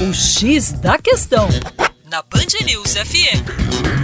[0.00, 1.46] O X da Questão,
[2.10, 4.00] na Band News FM.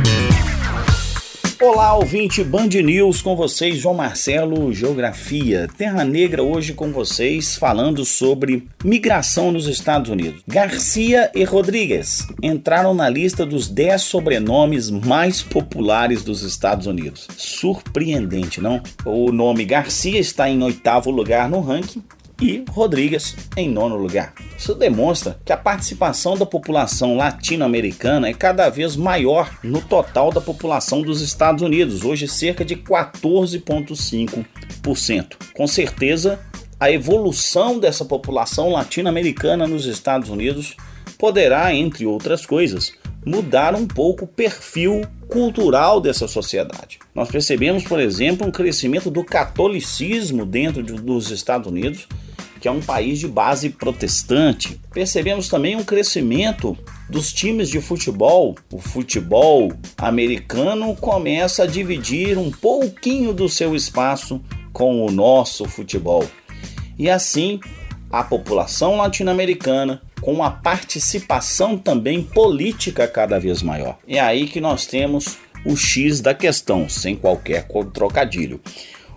[1.59, 5.67] Olá, ouvinte Band News, com vocês, João Marcelo, Geografia.
[5.79, 10.43] Terra Negra hoje com vocês, falando sobre migração nos Estados Unidos.
[10.47, 17.27] Garcia e Rodrigues entraram na lista dos 10 sobrenomes mais populares dos Estados Unidos.
[17.39, 18.83] Surpreendente, não?
[19.07, 22.03] O nome Garcia está em oitavo lugar no ranking,
[22.41, 24.35] e Rodrigues em nono lugar.
[24.59, 30.41] Isso demonstra que a participação da população latino-americana é cada vez maior no total da
[30.41, 35.37] população dos Estados Unidos, hoje cerca de 14,5%.
[35.55, 36.39] Com certeza,
[36.79, 40.77] a evolução dessa população latino-americana nos Estados Unidos
[41.19, 42.93] poderá, entre outras coisas,
[43.25, 47.01] mudar um pouco o perfil cultural dessa sociedade.
[47.13, 52.07] Nós percebemos, por exemplo, um crescimento do catolicismo dentro de, dos Estados Unidos
[52.67, 54.81] que é um país de base protestante.
[54.93, 56.77] Percebemos também um crescimento
[57.09, 58.57] dos times de futebol.
[58.73, 64.43] O futebol americano começa a dividir um pouquinho do seu espaço
[64.73, 66.25] com o nosso futebol.
[66.99, 67.61] E assim,
[68.11, 73.97] a população latino-americana com a participação também política cada vez maior.
[74.09, 78.61] É aí que nós temos o X da questão, sem qualquer trocadilho.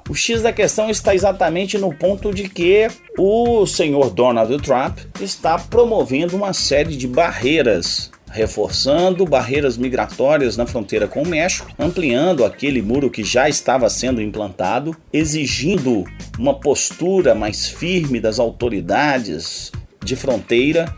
[0.09, 5.59] O X da questão está exatamente no ponto de que o senhor Donald Trump está
[5.59, 12.81] promovendo uma série de barreiras reforçando barreiras migratórias na fronteira com o México, ampliando aquele
[12.81, 16.03] muro que já estava sendo implantado, exigindo
[16.38, 19.71] uma postura mais firme das autoridades
[20.03, 20.94] de fronteira,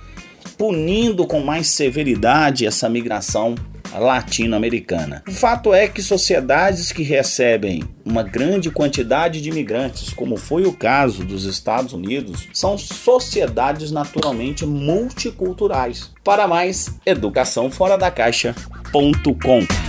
[0.57, 3.55] punindo com mais severidade essa migração
[3.93, 5.23] latino-americana.
[5.27, 10.73] O fato é que sociedades que recebem uma grande quantidade de imigrantes, como foi o
[10.73, 16.11] caso dos Estados Unidos, são sociedades naturalmente multiculturais.
[16.23, 19.80] Para mais, educaçãoforadacaixa.com.